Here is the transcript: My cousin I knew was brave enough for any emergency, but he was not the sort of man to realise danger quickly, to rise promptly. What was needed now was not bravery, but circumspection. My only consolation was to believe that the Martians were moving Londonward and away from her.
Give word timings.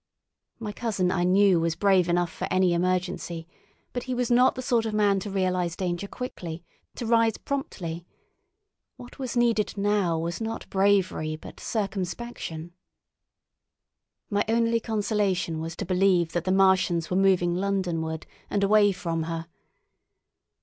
My 0.57 0.71
cousin 0.71 1.11
I 1.11 1.23
knew 1.23 1.59
was 1.59 1.75
brave 1.75 2.09
enough 2.09 2.31
for 2.33 2.47
any 2.49 2.73
emergency, 2.73 3.47
but 3.93 4.05
he 4.05 4.15
was 4.15 4.31
not 4.31 4.55
the 4.55 4.61
sort 4.63 4.87
of 4.87 4.95
man 4.95 5.19
to 5.19 5.29
realise 5.29 5.75
danger 5.75 6.07
quickly, 6.07 6.63
to 6.95 7.05
rise 7.05 7.37
promptly. 7.37 8.07
What 8.97 9.19
was 9.19 9.37
needed 9.37 9.77
now 9.77 10.17
was 10.17 10.41
not 10.41 10.67
bravery, 10.71 11.35
but 11.35 11.59
circumspection. 11.59 12.73
My 14.31 14.43
only 14.49 14.79
consolation 14.79 15.59
was 15.61 15.75
to 15.75 15.85
believe 15.85 16.31
that 16.31 16.45
the 16.45 16.51
Martians 16.51 17.11
were 17.11 17.15
moving 17.17 17.53
Londonward 17.53 18.25
and 18.49 18.63
away 18.63 18.91
from 18.91 19.21
her. 19.29 19.45